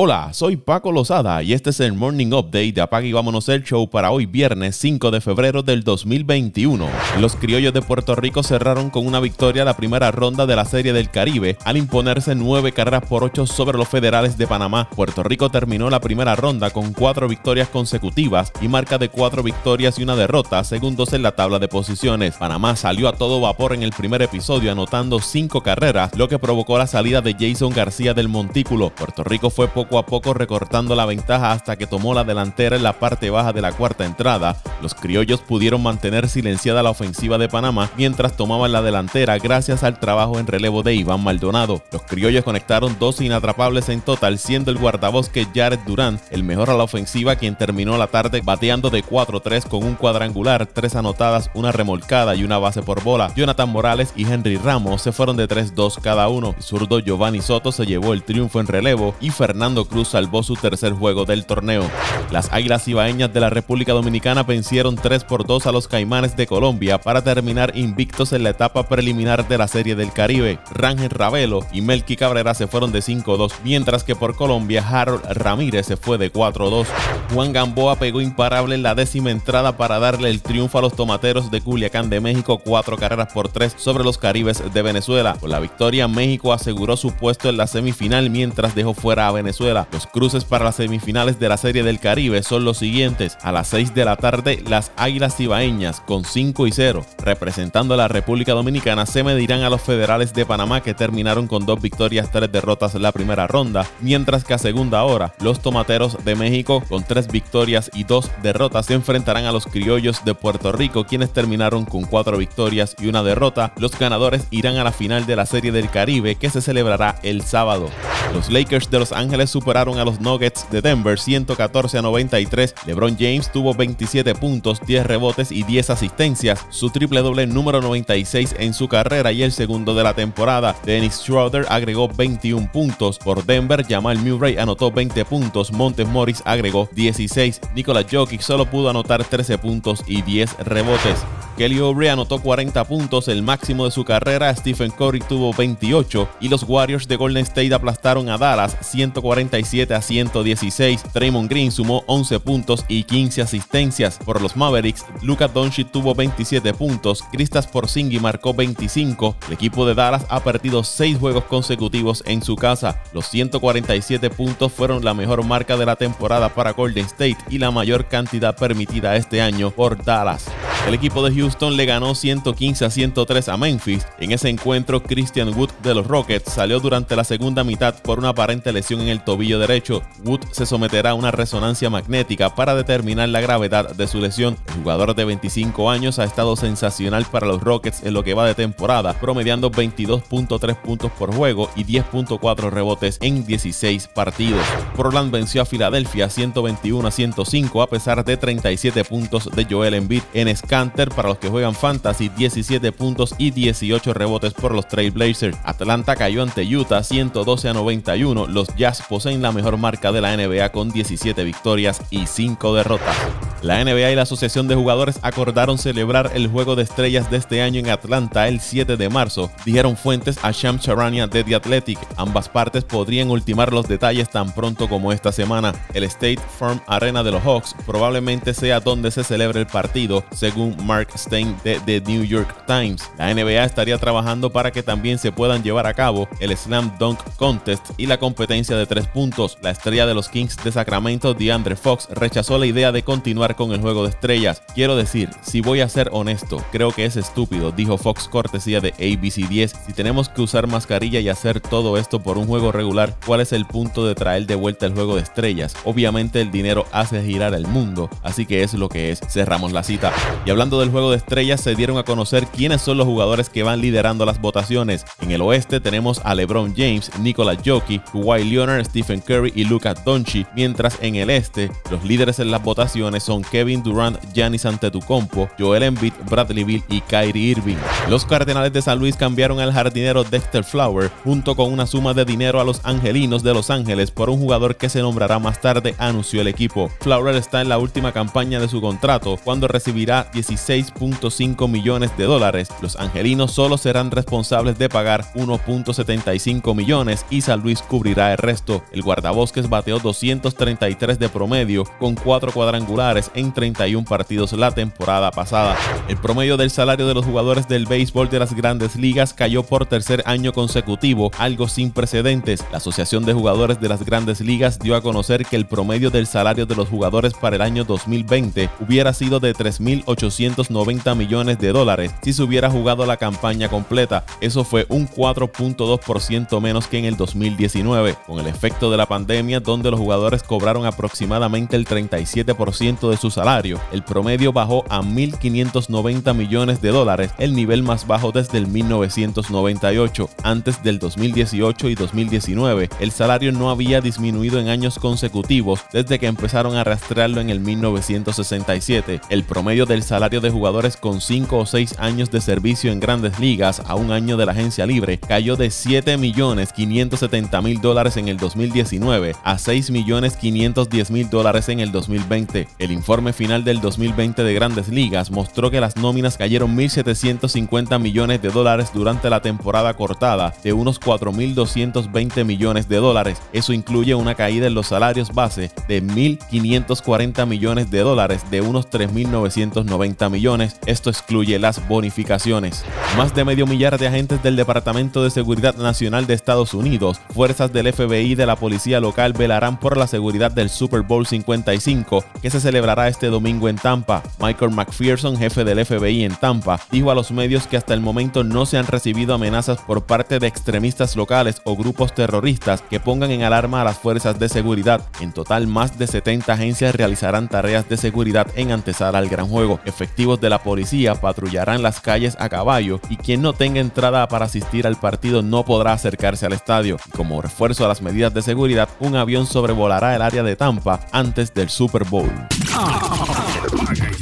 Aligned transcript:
Hola, 0.00 0.32
soy 0.32 0.56
Paco 0.56 0.92
Lozada 0.92 1.42
y 1.42 1.52
este 1.52 1.70
es 1.70 1.80
el 1.80 1.92
Morning 1.92 2.28
Update 2.28 2.70
de 2.70 2.80
Apague 2.80 3.08
y 3.08 3.12
Vámonos 3.12 3.48
el 3.48 3.64
Show 3.64 3.90
para 3.90 4.12
hoy 4.12 4.26
viernes 4.26 4.76
5 4.76 5.10
de 5.10 5.20
febrero 5.20 5.64
del 5.64 5.82
2021. 5.82 6.88
Los 7.18 7.34
criollos 7.34 7.74
de 7.74 7.82
Puerto 7.82 8.14
Rico 8.14 8.44
cerraron 8.44 8.90
con 8.90 9.08
una 9.08 9.18
victoria 9.18 9.64
la 9.64 9.76
primera 9.76 10.12
ronda 10.12 10.46
de 10.46 10.54
la 10.54 10.66
Serie 10.66 10.92
del 10.92 11.10
Caribe 11.10 11.58
al 11.64 11.76
imponerse 11.76 12.36
9 12.36 12.70
carreras 12.70 13.06
por 13.08 13.24
8 13.24 13.44
sobre 13.46 13.76
los 13.76 13.88
federales 13.88 14.38
de 14.38 14.46
Panamá. 14.46 14.88
Puerto 14.88 15.24
Rico 15.24 15.50
terminó 15.50 15.90
la 15.90 15.98
primera 15.98 16.36
ronda 16.36 16.70
con 16.70 16.92
4 16.92 17.26
victorias 17.26 17.66
consecutivas 17.66 18.52
y 18.60 18.68
marca 18.68 18.98
de 18.98 19.08
4 19.08 19.42
victorias 19.42 19.98
y 19.98 20.04
una 20.04 20.14
derrota, 20.14 20.62
segundos 20.62 21.12
en 21.12 21.24
la 21.24 21.32
tabla 21.32 21.58
de 21.58 21.66
posiciones. 21.66 22.36
Panamá 22.36 22.76
salió 22.76 23.08
a 23.08 23.14
todo 23.14 23.40
vapor 23.40 23.72
en 23.72 23.82
el 23.82 23.90
primer 23.90 24.22
episodio 24.22 24.70
anotando 24.70 25.18
5 25.18 25.60
carreras, 25.64 26.16
lo 26.16 26.28
que 26.28 26.38
provocó 26.38 26.78
la 26.78 26.86
salida 26.86 27.20
de 27.20 27.34
Jason 27.34 27.72
García 27.72 28.14
del 28.14 28.28
Montículo. 28.28 28.90
Puerto 28.90 29.24
Rico 29.24 29.50
fue 29.50 29.66
poco 29.66 29.87
poco 29.88 29.98
a 29.98 30.04
poco 30.04 30.34
recortando 30.34 30.94
la 30.94 31.06
ventaja 31.06 31.52
hasta 31.52 31.76
que 31.76 31.86
tomó 31.86 32.12
la 32.12 32.22
delantera 32.22 32.76
en 32.76 32.82
la 32.82 32.92
parte 32.92 33.30
baja 33.30 33.54
de 33.54 33.62
la 33.62 33.72
cuarta 33.72 34.04
entrada. 34.04 34.58
Los 34.82 34.94
criollos 34.94 35.40
pudieron 35.40 35.82
mantener 35.82 36.28
silenciada 36.28 36.82
la 36.82 36.90
ofensiva 36.90 37.38
de 37.38 37.48
Panamá 37.48 37.88
mientras 37.96 38.36
tomaban 38.36 38.72
la 38.72 38.82
delantera 38.82 39.38
gracias 39.38 39.82
al 39.84 39.98
trabajo 39.98 40.38
en 40.38 40.46
relevo 40.46 40.82
de 40.82 40.94
Iván 40.94 41.24
Maldonado. 41.24 41.82
Los 41.90 42.02
criollos 42.02 42.44
conectaron 42.44 42.96
dos 42.98 43.22
inatrapables 43.22 43.88
en 43.88 44.02
total, 44.02 44.38
siendo 44.38 44.70
el 44.70 44.76
guardabosque 44.76 45.46
Jared 45.54 45.80
Durán 45.86 46.20
el 46.30 46.42
mejor 46.42 46.68
a 46.68 46.76
la 46.76 46.84
ofensiva 46.84 47.36
quien 47.36 47.56
terminó 47.56 47.96
la 47.96 48.08
tarde 48.08 48.42
bateando 48.44 48.90
de 48.90 49.02
4-3 49.02 49.66
con 49.68 49.84
un 49.84 49.94
cuadrangular, 49.94 50.66
tres 50.66 50.96
anotadas, 50.96 51.50
una 51.54 51.72
remolcada 51.72 52.34
y 52.34 52.44
una 52.44 52.58
base 52.58 52.82
por 52.82 53.02
bola. 53.02 53.32
Jonathan 53.34 53.70
Morales 53.70 54.12
y 54.16 54.26
Henry 54.30 54.58
Ramos 54.58 55.00
se 55.00 55.12
fueron 55.12 55.38
de 55.38 55.48
3-2 55.48 55.98
cada 56.02 56.28
uno. 56.28 56.54
Zurdo 56.60 56.98
Giovanni 56.98 57.40
Soto 57.40 57.72
se 57.72 57.86
llevó 57.86 58.12
el 58.12 58.22
triunfo 58.22 58.60
en 58.60 58.66
relevo 58.66 59.14
y 59.20 59.30
Fernando 59.30 59.77
Cruz 59.84 60.08
salvó 60.08 60.42
su 60.42 60.54
tercer 60.54 60.92
juego 60.92 61.24
del 61.24 61.46
torneo. 61.46 61.84
Las 62.30 62.52
Águilas 62.52 62.86
Ibaeñas 62.88 63.32
de 63.32 63.40
la 63.40 63.50
República 63.50 63.92
Dominicana 63.92 64.42
vencieron 64.42 64.96
3 64.96 65.24
por 65.24 65.46
2 65.46 65.66
a 65.66 65.72
los 65.72 65.88
Caimanes 65.88 66.36
de 66.36 66.46
Colombia 66.46 66.98
para 66.98 67.22
terminar 67.22 67.76
invictos 67.76 68.32
en 68.32 68.42
la 68.42 68.50
etapa 68.50 68.88
preliminar 68.88 69.48
de 69.48 69.58
la 69.58 69.68
Serie 69.68 69.94
del 69.94 70.12
Caribe. 70.12 70.58
Rangel 70.70 71.10
Ravelo 71.10 71.60
y 71.72 71.80
Melky 71.80 72.16
Cabrera 72.16 72.54
se 72.54 72.66
fueron 72.66 72.92
de 72.92 73.00
5-2, 73.00 73.52
mientras 73.64 74.04
que 74.04 74.16
por 74.16 74.36
Colombia 74.36 74.84
Harold 74.88 75.24
Ramírez 75.30 75.86
se 75.86 75.96
fue 75.96 76.18
de 76.18 76.32
4-2. 76.32 76.86
Juan 77.32 77.52
Gamboa 77.52 77.96
pegó 77.96 78.20
imparable 78.20 78.74
en 78.74 78.82
la 78.82 78.94
décima 78.94 79.30
entrada 79.30 79.76
para 79.76 79.98
darle 79.98 80.30
el 80.30 80.42
triunfo 80.42 80.78
a 80.78 80.82
los 80.82 80.94
tomateros 80.94 81.50
de 81.50 81.60
Culiacán 81.60 82.10
de 82.10 82.20
México, 82.20 82.58
4 82.64 82.96
carreras 82.96 83.32
por 83.32 83.48
3 83.48 83.74
sobre 83.76 84.04
los 84.04 84.18
Caribes 84.18 84.62
de 84.72 84.82
Venezuela. 84.82 85.36
Con 85.38 85.50
la 85.50 85.60
victoria, 85.60 86.08
México 86.08 86.52
aseguró 86.52 86.96
su 86.96 87.12
puesto 87.12 87.48
en 87.48 87.56
la 87.56 87.66
semifinal 87.66 88.30
mientras 88.30 88.74
dejó 88.74 88.94
fuera 88.94 89.28
a 89.28 89.32
Venezuela 89.32 89.57
los 89.60 90.06
cruces 90.06 90.44
para 90.44 90.64
las 90.64 90.76
semifinales 90.76 91.40
de 91.40 91.48
la 91.48 91.56
Serie 91.56 91.82
del 91.82 91.98
Caribe 91.98 92.44
son 92.44 92.64
los 92.64 92.78
siguientes. 92.78 93.36
A 93.42 93.50
las 93.50 93.66
6 93.68 93.92
de 93.92 94.04
la 94.04 94.14
tarde, 94.16 94.62
las 94.68 94.92
Águilas 94.96 95.40
Ibaeñas 95.40 96.00
con 96.00 96.24
5 96.24 96.68
y 96.68 96.72
0, 96.72 97.04
representando 97.18 97.94
a 97.94 97.96
la 97.96 98.06
República 98.06 98.52
Dominicana, 98.52 99.04
se 99.04 99.24
medirán 99.24 99.62
a 99.62 99.70
los 99.70 99.80
federales 99.80 100.32
de 100.32 100.46
Panamá 100.46 100.80
que 100.80 100.94
terminaron 100.94 101.48
con 101.48 101.66
dos 101.66 101.82
victorias, 101.82 102.30
tres 102.30 102.52
derrotas 102.52 102.94
en 102.94 103.02
la 103.02 103.10
primera 103.10 103.48
ronda, 103.48 103.84
mientras 104.00 104.44
que 104.44 104.54
a 104.54 104.58
segunda 104.58 105.02
hora, 105.02 105.34
los 105.40 105.60
Tomateros 105.60 106.24
de 106.24 106.36
México 106.36 106.84
con 106.88 107.02
tres 107.02 107.26
victorias 107.26 107.90
y 107.94 108.04
dos 108.04 108.30
derrotas 108.42 108.86
se 108.86 108.94
enfrentarán 108.94 109.44
a 109.44 109.52
los 109.52 109.66
Criollos 109.66 110.24
de 110.24 110.34
Puerto 110.34 110.70
Rico, 110.70 111.04
quienes 111.04 111.32
terminaron 111.32 111.84
con 111.84 112.04
cuatro 112.04 112.38
victorias 112.38 112.94
y 113.00 113.08
una 113.08 113.24
derrota. 113.24 113.72
Los 113.76 113.98
ganadores 113.98 114.46
irán 114.52 114.76
a 114.76 114.84
la 114.84 114.92
final 114.92 115.26
de 115.26 115.34
la 115.34 115.46
Serie 115.46 115.72
del 115.72 115.90
Caribe 115.90 116.36
que 116.36 116.48
se 116.48 116.60
celebrará 116.60 117.18
el 117.24 117.42
sábado. 117.42 117.88
Los 118.32 118.50
Lakers 118.50 118.90
de 118.90 119.00
Los 119.00 119.12
Ángeles 119.12 119.47
superaron 119.48 119.98
a 119.98 120.04
los 120.04 120.20
Nuggets 120.20 120.70
de 120.70 120.80
Denver 120.80 121.18
114 121.18 121.98
a 121.98 122.02
93. 122.02 122.74
LeBron 122.86 123.16
James 123.18 123.50
tuvo 123.50 123.74
27 123.74 124.34
puntos, 124.34 124.80
10 124.86 125.06
rebotes 125.06 125.52
y 125.52 125.62
10 125.62 125.90
asistencias, 125.90 126.66
su 126.70 126.90
triple 126.90 127.20
doble 127.20 127.46
número 127.46 127.80
96 127.80 128.54
en 128.58 128.74
su 128.74 128.88
carrera 128.88 129.32
y 129.32 129.42
el 129.42 129.52
segundo 129.52 129.94
de 129.94 130.04
la 130.04 130.14
temporada. 130.14 130.76
Dennis 130.84 131.14
Schroeder 131.14 131.66
agregó 131.68 132.08
21 132.08 132.70
puntos. 132.72 133.18
Por 133.18 133.44
Denver, 133.44 133.84
Jamal 133.86 134.18
Murray 134.18 134.58
anotó 134.58 134.90
20 134.90 135.24
puntos, 135.24 135.72
Montes 135.72 136.06
Morris 136.06 136.42
agregó 136.44 136.88
16. 136.92 137.60
Nikola 137.74 138.04
Jokic 138.10 138.40
solo 138.40 138.66
pudo 138.66 138.90
anotar 138.90 139.24
13 139.24 139.58
puntos 139.58 140.02
y 140.06 140.22
10 140.22 140.58
rebotes. 140.58 141.24
Kelly 141.58 141.80
Oubre 141.80 142.08
anotó 142.08 142.40
40 142.40 142.84
puntos, 142.84 143.26
el 143.26 143.42
máximo 143.42 143.84
de 143.84 143.90
su 143.90 144.04
carrera. 144.04 144.54
Stephen 144.54 144.92
Curry 144.92 145.18
tuvo 145.18 145.52
28 145.52 146.28
y 146.40 146.48
los 146.48 146.62
Warriors 146.62 147.08
de 147.08 147.16
Golden 147.16 147.42
State 147.42 147.74
aplastaron 147.74 148.28
a 148.28 148.38
Dallas 148.38 148.76
147 148.80 149.92
a 149.92 150.00
116. 150.00 151.02
Draymond 151.12 151.50
Green 151.50 151.72
sumó 151.72 152.04
11 152.06 152.38
puntos 152.38 152.84
y 152.86 153.02
15 153.02 153.42
asistencias. 153.42 154.20
Por 154.24 154.40
los 154.40 154.56
Mavericks, 154.56 155.04
Luka 155.20 155.48
Doncic 155.48 155.90
tuvo 155.90 156.14
27 156.14 156.74
puntos, 156.74 157.24
Kristaps 157.32 157.66
Porzingis 157.66 158.22
marcó 158.22 158.54
25. 158.54 159.34
El 159.48 159.54
equipo 159.54 159.84
de 159.84 159.96
Dallas 159.96 160.26
ha 160.28 160.38
perdido 160.44 160.84
6 160.84 161.18
juegos 161.18 161.42
consecutivos 161.46 162.22
en 162.26 162.40
su 162.40 162.54
casa. 162.54 163.02
Los 163.12 163.26
147 163.30 164.30
puntos 164.30 164.70
fueron 164.70 165.04
la 165.04 165.12
mejor 165.12 165.44
marca 165.44 165.76
de 165.76 165.86
la 165.86 165.96
temporada 165.96 166.50
para 166.50 166.70
Golden 166.70 167.06
State 167.06 167.38
y 167.50 167.58
la 167.58 167.72
mayor 167.72 168.06
cantidad 168.06 168.56
permitida 168.56 169.16
este 169.16 169.42
año 169.42 169.72
por 169.72 170.04
Dallas. 170.04 170.46
El 170.86 170.94
equipo 170.94 171.22
de 171.22 171.34
Houston 171.34 171.76
le 171.76 171.84
ganó 171.84 172.14
115 172.14 172.84
a 172.84 172.90
103 172.90 173.48
a 173.48 173.56
Memphis. 173.58 174.06
En 174.20 174.32
ese 174.32 174.48
encuentro, 174.48 175.02
Christian 175.02 175.54
Wood 175.54 175.70
de 175.82 175.94
los 175.94 176.06
Rockets 176.06 176.52
salió 176.52 176.80
durante 176.80 177.14
la 177.14 177.24
segunda 177.24 177.62
mitad 177.62 177.94
por 178.02 178.18
una 178.18 178.30
aparente 178.30 178.72
lesión 178.72 179.02
en 179.02 179.08
el 179.08 179.22
tobillo 179.22 179.58
derecho. 179.58 180.02
Wood 180.24 180.40
se 180.50 180.64
someterá 180.64 181.10
a 181.10 181.14
una 181.14 181.30
resonancia 181.30 181.90
magnética 181.90 182.54
para 182.54 182.74
determinar 182.74 183.28
la 183.28 183.42
gravedad 183.42 183.94
de 183.94 184.06
su 184.06 184.18
lesión. 184.18 184.56
El 184.68 184.74
jugador 184.82 185.14
de 185.14 185.26
25 185.26 185.90
años 185.90 186.18
ha 186.18 186.24
estado 186.24 186.56
sensacional 186.56 187.26
para 187.30 187.46
los 187.46 187.62
Rockets 187.62 188.02
en 188.04 188.14
lo 188.14 188.24
que 188.24 188.34
va 188.34 188.46
de 188.46 188.54
temporada, 188.54 189.12
promediando 189.20 189.70
22.3 189.70 190.76
puntos 190.76 191.10
por 191.12 191.34
juego 191.34 191.70
y 191.76 191.84
10.4 191.84 192.70
rebotes 192.70 193.18
en 193.20 193.44
16 193.44 194.08
partidos. 194.08 194.64
Portland 194.96 195.30
venció 195.30 195.62
a 195.62 195.66
Filadelfia 195.66 196.30
121 196.30 197.06
a 197.06 197.10
105 197.10 197.82
a 197.82 197.88
pesar 197.88 198.24
de 198.24 198.36
37 198.36 199.04
puntos 199.04 199.50
de 199.54 199.66
Joel 199.66 199.94
Embiid 199.94 200.22
en 200.32 200.48
Canter 200.68 201.08
para 201.08 201.30
los 201.30 201.38
que 201.38 201.48
juegan 201.48 201.74
fantasy, 201.74 202.28
17 202.28 202.92
puntos 202.92 203.34
y 203.38 203.50
18 203.50 204.14
rebotes 204.14 204.54
por 204.54 204.72
los 204.72 204.86
Trailblazers. 204.86 205.58
Atlanta 205.64 206.14
cayó 206.14 206.42
ante 206.42 206.62
Utah 206.62 207.02
112 207.02 207.68
a 207.70 207.72
91. 207.72 208.46
Los 208.46 208.68
Jazz 208.76 209.02
poseen 209.08 209.42
la 209.42 209.50
mejor 209.50 209.78
marca 209.78 210.12
de 210.12 210.20
la 210.20 210.36
NBA 210.36 210.70
con 210.70 210.90
17 210.90 211.42
victorias 211.42 212.00
y 212.10 212.26
5 212.26 212.74
derrotas. 212.74 213.16
La 213.62 213.82
NBA 213.84 214.12
y 214.12 214.14
la 214.14 214.22
Asociación 214.22 214.68
de 214.68 214.76
Jugadores 214.76 215.18
acordaron 215.22 215.78
celebrar 215.78 216.30
el 216.34 216.46
Juego 216.46 216.76
de 216.76 216.84
Estrellas 216.84 217.28
de 217.30 217.38
este 217.38 217.60
año 217.60 217.80
en 217.80 217.90
Atlanta 217.90 218.46
el 218.46 218.60
7 218.60 218.96
de 218.96 219.08
marzo, 219.08 219.50
dijeron 219.64 219.96
fuentes 219.96 220.38
a 220.42 220.52
Sham 220.52 220.78
Charania 220.78 221.26
de 221.26 221.42
The 221.42 221.56
Athletic. 221.56 221.98
Ambas 222.16 222.48
partes 222.48 222.84
podrían 222.84 223.30
ultimar 223.30 223.72
los 223.72 223.88
detalles 223.88 224.30
tan 224.30 224.52
pronto 224.52 224.88
como 224.88 225.12
esta 225.12 225.32
semana. 225.32 225.74
El 225.92 226.04
State 226.04 226.38
Farm 226.58 226.80
Arena 226.86 227.24
de 227.24 227.32
los 227.32 227.42
Hawks 227.42 227.74
probablemente 227.84 228.54
sea 228.54 228.78
donde 228.78 229.10
se 229.10 229.24
celebre 229.24 229.60
el 229.60 229.66
partido, 229.66 230.22
según 230.30 230.76
Mark 230.86 231.08
Stein 231.16 231.56
de 231.64 231.80
The 231.80 232.00
New 232.02 232.22
York 232.22 232.64
Times. 232.66 233.10
La 233.18 233.34
NBA 233.34 233.64
estaría 233.64 233.98
trabajando 233.98 234.50
para 234.50 234.70
que 234.70 234.84
también 234.84 235.18
se 235.18 235.32
puedan 235.32 235.64
llevar 235.64 235.86
a 235.86 235.94
cabo 235.94 236.28
el 236.38 236.56
Slam 236.56 236.96
Dunk 236.98 237.18
Contest 237.36 237.90
y 237.96 238.06
la 238.06 238.18
competencia 238.18 238.76
de 238.76 238.86
tres 238.86 239.08
puntos. 239.08 239.58
La 239.62 239.70
estrella 239.70 240.06
de 240.06 240.14
los 240.14 240.28
Kings 240.28 240.56
de 240.62 240.70
Sacramento, 240.70 241.34
DeAndre 241.34 241.74
Fox, 241.74 242.08
rechazó 242.12 242.56
la 242.58 242.66
idea 242.66 242.92
de 242.92 243.02
continuar 243.02 243.47
con 243.54 243.72
el 243.72 243.80
juego 243.80 244.04
de 244.04 244.10
estrellas. 244.10 244.62
Quiero 244.74 244.96
decir, 244.96 245.30
si 245.42 245.60
voy 245.60 245.80
a 245.80 245.88
ser 245.88 246.10
honesto, 246.12 246.62
creo 246.72 246.92
que 246.92 247.04
es 247.04 247.16
estúpido, 247.16 247.72
dijo 247.72 247.98
Fox 247.98 248.28
cortesía 248.28 248.80
de 248.80 248.94
ABC10. 248.94 249.72
Si 249.86 249.92
tenemos 249.92 250.28
que 250.28 250.42
usar 250.42 250.66
mascarilla 250.66 251.20
y 251.20 251.28
hacer 251.28 251.60
todo 251.60 251.96
esto 251.96 252.20
por 252.20 252.38
un 252.38 252.46
juego 252.46 252.72
regular, 252.72 253.16
¿cuál 253.26 253.40
es 253.40 253.52
el 253.52 253.66
punto 253.66 254.06
de 254.06 254.14
traer 254.14 254.46
de 254.46 254.54
vuelta 254.54 254.86
el 254.86 254.94
juego 254.94 255.16
de 255.16 255.22
estrellas? 255.22 255.74
Obviamente 255.84 256.40
el 256.40 256.50
dinero 256.50 256.86
hace 256.92 257.22
girar 257.22 257.54
el 257.54 257.66
mundo, 257.66 258.08
así 258.22 258.46
que 258.46 258.62
es 258.62 258.74
lo 258.74 258.88
que 258.88 259.10
es. 259.10 259.20
Cerramos 259.28 259.72
la 259.72 259.82
cita. 259.82 260.12
Y 260.44 260.50
hablando 260.50 260.80
del 260.80 260.90
juego 260.90 261.10
de 261.10 261.16
estrellas, 261.16 261.60
se 261.60 261.74
dieron 261.74 261.98
a 261.98 262.04
conocer 262.04 262.46
quiénes 262.46 262.82
son 262.82 262.98
los 262.98 263.06
jugadores 263.06 263.50
que 263.50 263.62
van 263.62 263.80
liderando 263.80 264.24
las 264.24 264.40
votaciones. 264.40 265.04
En 265.20 265.30
el 265.30 265.42
oeste 265.42 265.80
tenemos 265.80 266.20
a 266.24 266.34
LeBron 266.34 266.74
James, 266.76 267.10
Nikola 267.20 267.56
Jokic, 267.64 268.04
Kawhi 268.10 268.44
Leonard, 268.44 268.84
Stephen 268.86 269.20
Curry 269.20 269.52
y 269.54 269.64
Luka 269.64 269.94
Doncic, 269.94 270.48
mientras 270.54 270.98
en 271.00 271.16
el 271.16 271.30
este 271.30 271.70
los 271.90 272.04
líderes 272.04 272.38
en 272.38 272.50
las 272.50 272.62
votaciones 272.62 273.22
son 273.22 273.37
Kevin 273.42 273.82
Durant, 273.82 274.18
Giannis 274.32 274.66
Antetokounmpo, 274.66 275.48
Joel 275.58 275.82
Embiid, 275.84 276.12
Bradley 276.28 276.64
Bill 276.64 276.82
y 276.88 277.00
Kyrie 277.02 277.50
Irving. 277.50 277.76
Los 278.08 278.24
Cardenales 278.24 278.72
de 278.72 278.82
San 278.82 278.98
Luis 278.98 279.16
cambiaron 279.16 279.60
al 279.60 279.72
jardinero 279.72 280.24
Dexter 280.24 280.64
Flower 280.64 281.10
junto 281.24 281.56
con 281.56 281.72
una 281.72 281.86
suma 281.86 282.14
de 282.14 282.24
dinero 282.24 282.60
a 282.60 282.64
los 282.64 282.80
Angelinos 282.84 283.42
de 283.42 283.54
Los 283.54 283.70
Ángeles 283.70 284.10
por 284.10 284.30
un 284.30 284.38
jugador 284.38 284.76
que 284.76 284.88
se 284.88 285.00
nombrará 285.00 285.38
más 285.38 285.60
tarde, 285.60 285.94
anunció 285.98 286.40
el 286.40 286.48
equipo. 286.48 286.90
Flower 287.00 287.34
está 287.34 287.60
en 287.60 287.68
la 287.68 287.78
última 287.78 288.12
campaña 288.12 288.60
de 288.60 288.68
su 288.68 288.80
contrato 288.80 289.38
cuando 289.42 289.68
recibirá 289.68 290.30
16.5 290.32 291.68
millones 291.68 292.16
de 292.16 292.24
dólares. 292.24 292.68
Los 292.80 292.96
Angelinos 292.96 293.52
solo 293.52 293.78
serán 293.78 294.10
responsables 294.10 294.78
de 294.78 294.88
pagar 294.88 295.24
1.75 295.34 296.74
millones 296.74 297.24
y 297.30 297.40
San 297.40 297.60
Luis 297.60 297.82
cubrirá 297.82 298.32
el 298.32 298.38
resto. 298.38 298.82
El 298.92 299.02
guardabosques 299.02 299.68
bateó 299.68 299.98
233 299.98 301.18
de 301.18 301.28
promedio 301.28 301.84
con 301.98 302.14
4 302.14 302.52
cuadrangulares 302.52 303.27
en 303.34 303.52
31 303.52 304.04
partidos 304.06 304.52
la 304.52 304.70
temporada 304.70 305.30
pasada. 305.30 305.76
El 306.08 306.16
promedio 306.16 306.56
del 306.56 306.70
salario 306.70 307.06
de 307.06 307.14
los 307.14 307.24
jugadores 307.24 307.68
del 307.68 307.86
béisbol 307.86 308.30
de 308.30 308.38
las 308.38 308.54
grandes 308.54 308.96
ligas 308.96 309.34
cayó 309.34 309.62
por 309.62 309.86
tercer 309.86 310.22
año 310.26 310.52
consecutivo, 310.52 311.30
algo 311.38 311.68
sin 311.68 311.90
precedentes. 311.90 312.64
La 312.70 312.78
Asociación 312.78 313.24
de 313.24 313.32
Jugadores 313.32 313.80
de 313.80 313.88
las 313.88 314.04
Grandes 314.04 314.40
Ligas 314.40 314.78
dio 314.78 314.96
a 314.96 315.02
conocer 315.02 315.44
que 315.46 315.56
el 315.56 315.66
promedio 315.66 316.10
del 316.10 316.26
salario 316.26 316.66
de 316.66 316.74
los 316.74 316.88
jugadores 316.88 317.34
para 317.34 317.56
el 317.56 317.62
año 317.62 317.84
2020 317.84 318.70
hubiera 318.80 319.12
sido 319.12 319.40
de 319.40 319.54
3.890 319.54 321.14
millones 321.14 321.58
de 321.58 321.72
dólares 321.72 322.12
si 322.22 322.32
se 322.32 322.42
hubiera 322.42 322.70
jugado 322.70 323.06
la 323.06 323.16
campaña 323.16 323.68
completa. 323.68 324.24
Eso 324.40 324.64
fue 324.64 324.86
un 324.88 325.08
4.2% 325.08 326.60
menos 326.60 326.86
que 326.86 326.98
en 326.98 327.04
el 327.04 327.16
2019, 327.16 328.16
con 328.26 328.38
el 328.38 328.46
efecto 328.46 328.90
de 328.90 328.96
la 328.96 329.06
pandemia 329.06 329.60
donde 329.60 329.90
los 329.90 330.00
jugadores 330.00 330.42
cobraron 330.42 330.86
aproximadamente 330.86 331.76
el 331.76 331.86
37% 331.86 333.10
de 333.10 333.16
su 333.18 333.30
salario. 333.30 333.80
El 333.92 334.02
promedio 334.02 334.52
bajó 334.52 334.84
a 334.88 335.02
1.590 335.02 336.34
millones 336.34 336.80
de 336.80 336.90
dólares, 336.90 337.32
el 337.38 337.54
nivel 337.54 337.82
más 337.82 338.06
bajo 338.06 338.32
desde 338.32 338.58
el 338.58 338.66
1998. 338.66 340.30
Antes 340.42 340.82
del 340.82 340.98
2018 340.98 341.88
y 341.88 341.94
2019, 341.94 342.88
el 343.00 343.10
salario 343.10 343.52
no 343.52 343.70
había 343.70 344.00
disminuido 344.00 344.58
en 344.58 344.68
años 344.68 344.98
consecutivos 344.98 345.80
desde 345.92 346.18
que 346.18 346.26
empezaron 346.26 346.76
a 346.76 346.84
rastrearlo 346.84 347.40
en 347.40 347.50
el 347.50 347.60
1967. 347.60 349.20
El 349.28 349.44
promedio 349.44 349.86
del 349.86 350.02
salario 350.02 350.40
de 350.40 350.50
jugadores 350.50 350.96
con 350.96 351.20
5 351.20 351.58
o 351.58 351.66
6 351.66 351.96
años 351.98 352.30
de 352.30 352.40
servicio 352.40 352.92
en 352.92 353.00
grandes 353.00 353.38
ligas 353.38 353.82
a 353.86 353.94
un 353.94 354.12
año 354.12 354.36
de 354.36 354.46
la 354.46 354.52
agencia 354.52 354.86
libre 354.86 355.18
cayó 355.18 355.56
de 355.56 355.68
7.570.000 355.68 357.80
dólares 357.80 358.16
en 358.16 358.28
el 358.28 358.36
2019 358.36 359.34
a 359.42 359.56
6.510.000 359.56 361.28
dólares 361.28 361.68
en 361.68 361.80
el 361.80 361.90
2020. 361.92 362.68
El 362.78 362.92
informe 363.08 363.32
final 363.32 363.64
del 363.64 363.80
2020 363.80 364.44
de 364.44 364.52
grandes 364.52 364.88
ligas 364.88 365.30
mostró 365.30 365.70
que 365.70 365.80
las 365.80 365.96
nóminas 365.96 366.36
cayeron 366.36 366.76
1.750 366.76 367.98
millones 367.98 368.42
de 368.42 368.50
dólares 368.50 368.90
durante 368.92 369.30
la 369.30 369.40
temporada 369.40 369.94
cortada 369.94 370.52
de 370.62 370.74
unos 370.74 371.00
4.220 371.00 372.44
millones 372.44 372.86
de 372.86 372.96
dólares. 372.96 373.40
Eso 373.54 373.72
incluye 373.72 374.14
una 374.14 374.34
caída 374.34 374.66
en 374.66 374.74
los 374.74 374.88
salarios 374.88 375.32
base 375.32 375.70
de 375.88 376.02
1.540 376.02 377.46
millones 377.46 377.90
de 377.90 378.00
dólares 378.00 378.42
de 378.50 378.60
unos 378.60 378.90
3.990 378.90 380.28
millones. 380.28 380.76
Esto 380.84 381.08
excluye 381.08 381.58
las 381.58 381.88
bonificaciones. 381.88 382.84
Más 383.16 383.34
de 383.34 383.46
medio 383.46 383.66
millar 383.66 383.98
de 383.98 384.08
agentes 384.08 384.42
del 384.42 384.56
Departamento 384.56 385.24
de 385.24 385.30
Seguridad 385.30 385.76
Nacional 385.76 386.26
de 386.26 386.34
Estados 386.34 386.74
Unidos, 386.74 387.22
fuerzas 387.34 387.72
del 387.72 387.90
FBI 387.90 388.32
y 388.32 388.34
de 388.34 388.44
la 388.44 388.56
policía 388.56 389.00
local 389.00 389.32
velarán 389.32 389.80
por 389.80 389.96
la 389.96 390.06
seguridad 390.06 390.50
del 390.50 390.68
Super 390.68 391.00
Bowl 391.00 391.26
55 391.26 392.22
que 392.42 392.50
se 392.50 392.60
celebrará 392.60 392.97
este 393.06 393.28
domingo 393.28 393.68
en 393.68 393.76
Tampa. 393.76 394.24
Michael 394.40 394.72
McPherson, 394.72 395.36
jefe 395.36 395.62
del 395.62 395.86
FBI 395.86 396.24
en 396.24 396.34
Tampa, 396.34 396.80
dijo 396.90 397.12
a 397.12 397.14
los 397.14 397.30
medios 397.30 397.68
que 397.68 397.76
hasta 397.76 397.94
el 397.94 398.00
momento 398.00 398.42
no 398.42 398.66
se 398.66 398.78
han 398.78 398.86
recibido 398.86 399.34
amenazas 399.34 399.78
por 399.78 400.06
parte 400.06 400.40
de 400.40 400.48
extremistas 400.48 401.14
locales 401.14 401.62
o 401.64 401.76
grupos 401.76 402.14
terroristas 402.14 402.82
que 402.82 402.98
pongan 402.98 403.30
en 403.30 403.42
alarma 403.42 403.82
a 403.82 403.84
las 403.84 403.98
fuerzas 403.98 404.40
de 404.40 404.48
seguridad. 404.48 405.02
En 405.20 405.32
total, 405.32 405.66
más 405.68 405.98
de 405.98 406.06
70 406.06 406.52
agencias 406.52 406.96
realizarán 406.96 407.48
tareas 407.48 407.88
de 407.88 407.96
seguridad 407.96 408.48
en 408.56 408.72
antesala 408.72 409.18
al 409.18 409.28
gran 409.28 409.46
juego. 409.46 409.78
Efectivos 409.84 410.40
de 410.40 410.50
la 410.50 410.62
policía 410.62 411.14
patrullarán 411.14 411.82
las 411.82 412.00
calles 412.00 412.36
a 412.40 412.48
caballo 412.48 413.00
y 413.10 413.16
quien 413.16 413.42
no 413.42 413.52
tenga 413.52 413.80
entrada 413.80 414.26
para 414.28 414.46
asistir 414.46 414.86
al 414.86 414.96
partido 414.96 415.42
no 415.42 415.64
podrá 415.64 415.92
acercarse 415.92 416.46
al 416.46 416.54
estadio. 416.54 416.96
como 417.14 417.42
refuerzo 417.42 417.84
a 417.84 417.88
las 417.88 418.00
medidas 418.00 418.32
de 418.32 418.42
seguridad, 418.42 418.88
un 419.00 419.16
avión 419.16 419.46
sobrevolará 419.46 420.14
el 420.16 420.22
área 420.22 420.42
de 420.42 420.56
Tampa 420.56 421.00
antes 421.12 421.52
del 421.52 421.68
Super 421.68 422.04
Bowl. 422.04 422.30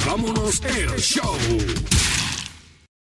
Vámonos 0.05 0.61
el 0.63 0.99
show. 0.99 1.37